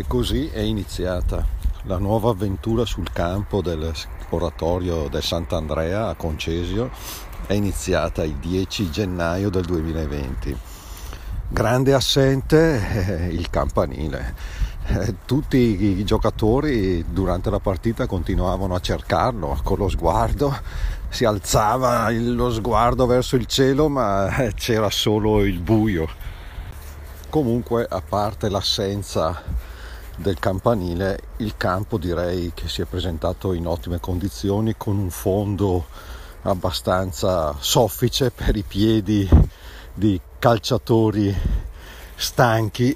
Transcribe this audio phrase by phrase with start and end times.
[0.00, 1.44] E così è iniziata
[1.82, 6.90] la nuova avventura sul campo dell'oratorio del Sant'Andrea a Concesio.
[7.46, 10.56] È iniziata il 10 gennaio del 2020.
[11.48, 14.34] Grande assente eh, il campanile.
[14.86, 20.56] Eh, tutti i giocatori durante la partita continuavano a cercarlo con lo sguardo,
[21.10, 26.08] si alzava lo sguardo verso il cielo ma eh, c'era solo il buio.
[27.28, 29.68] Comunque a parte l'assenza
[30.20, 35.86] del campanile, il campo direi che si è presentato in ottime condizioni con un fondo
[36.42, 39.28] abbastanza soffice per i piedi
[39.94, 41.34] di calciatori
[42.14, 42.94] stanchi.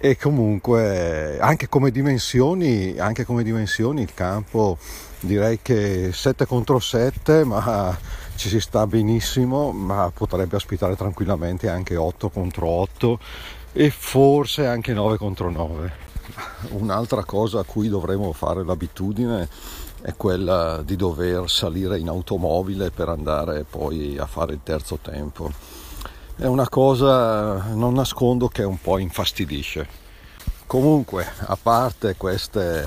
[0.00, 4.78] E comunque anche come dimensioni, anche come dimensioni il campo
[5.20, 7.98] direi che 7 contro 7 ma
[8.36, 13.18] ci si sta benissimo ma potrebbe ospitare tranquillamente anche 8 contro 8
[13.72, 16.06] e forse anche 9 contro 9.
[16.70, 19.48] Un'altra cosa a cui dovremo fare l'abitudine
[20.02, 25.50] è quella di dover salire in automobile per andare poi a fare il terzo tempo.
[26.36, 30.06] È una cosa, non nascondo, che un po' infastidisce.
[30.66, 32.86] Comunque, a parte queste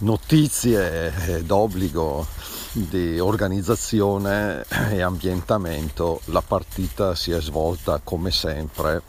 [0.00, 2.26] notizie d'obbligo
[2.72, 9.02] di organizzazione e ambientamento la partita si è svolta come sempre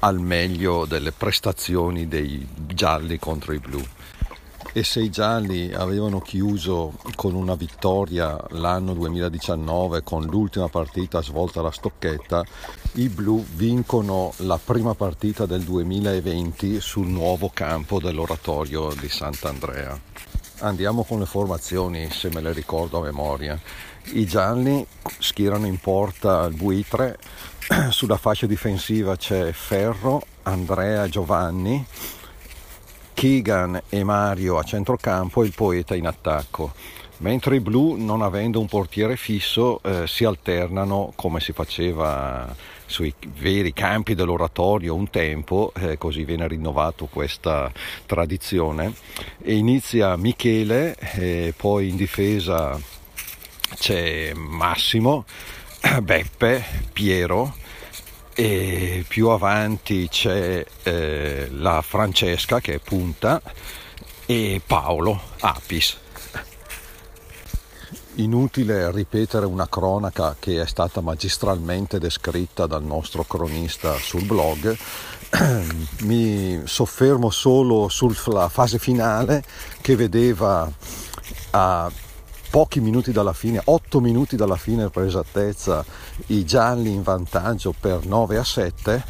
[0.00, 3.82] al meglio delle prestazioni dei gialli contro i blu
[4.72, 11.60] e se i gialli avevano chiuso con una vittoria l'anno 2019 con l'ultima partita svolta
[11.60, 12.44] alla Stocchetta,
[12.92, 19.98] i blu vincono la prima partita del 2020 sul nuovo campo dell'oratorio di Sant'Andrea.
[20.60, 23.56] Andiamo con le formazioni, se me le ricordo a memoria.
[24.14, 24.84] I gialli
[25.18, 27.16] schierano in porta il buitre,
[27.90, 31.86] sulla fascia difensiva c'è Ferro, Andrea Giovanni,
[33.14, 36.72] Keegan e Mario a centrocampo e il poeta in attacco.
[37.18, 42.52] Mentre i blu, non avendo un portiere fisso, eh, si alternano come si faceva
[42.88, 47.70] sui veri campi dell'oratorio un tempo, eh, così viene rinnovato questa
[48.06, 48.92] tradizione,
[49.42, 52.80] e inizia Michele, eh, poi in difesa
[53.76, 55.24] c'è Massimo,
[56.02, 57.54] Beppe, Piero,
[58.34, 63.42] e più avanti c'è eh, la Francesca che è punta
[64.26, 65.98] e Paolo Apis
[68.18, 74.76] inutile ripetere una cronaca che è stata magistralmente descritta dal nostro cronista sul blog,
[76.02, 79.44] mi soffermo solo sulla fase finale
[79.80, 80.70] che vedeva
[81.50, 81.90] a
[82.50, 85.84] pochi minuti dalla fine, 8 minuti dalla fine per esattezza,
[86.26, 89.04] i gialli in vantaggio per 9 a 7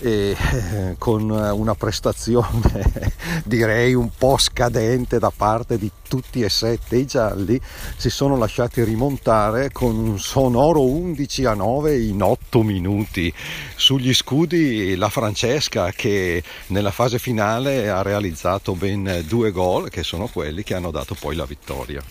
[0.00, 3.12] e eh, con una prestazione
[3.44, 6.96] direi un po' scadente da parte di tutti e sette.
[6.96, 7.60] I gialli
[7.96, 13.32] si sono lasciati rimontare con un sonoro 11 a 9 in 8 minuti.
[13.76, 20.26] Sugli scudi la Francesca che nella fase finale ha realizzato ben due gol che sono
[20.28, 22.02] quelli che hanno dato poi la vittoria.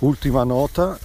[0.00, 0.98] Ultima nota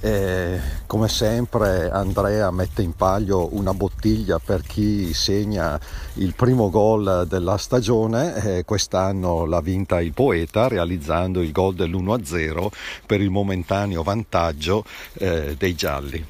[0.00, 5.78] e come sempre Andrea mette in palio una bottiglia per chi segna
[6.14, 12.68] il primo gol della stagione, e quest'anno l'ha vinta il poeta realizzando il gol dell'1-0
[13.04, 14.84] per il momentaneo vantaggio
[15.14, 16.24] eh, dei gialli.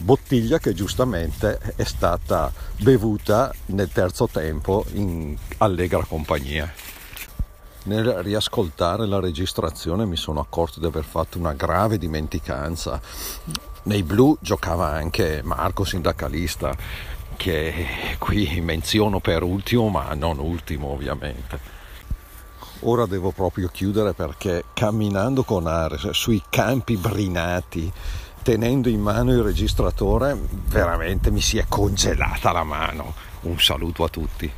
[0.00, 6.72] Bottiglia che giustamente è stata bevuta nel terzo tempo in allegra compagnia.
[7.88, 13.00] Nel riascoltare la registrazione mi sono accorto di aver fatto una grave dimenticanza.
[13.84, 16.76] Nei blu giocava anche Marco Sindacalista,
[17.34, 17.86] che
[18.18, 21.58] qui menziono per ultimo, ma non ultimo ovviamente.
[22.80, 27.90] Ora devo proprio chiudere perché camminando con Ares sui campi brinati,
[28.42, 33.14] tenendo in mano il registratore, veramente mi si è congelata la mano.
[33.40, 34.52] Un saluto a tutti.